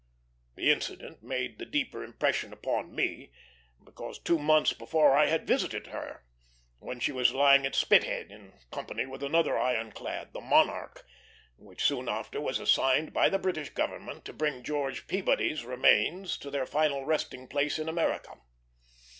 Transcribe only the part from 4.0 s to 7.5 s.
two months before I had visited her, when she was